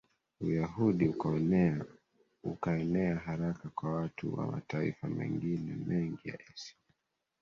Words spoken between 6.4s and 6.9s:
Asia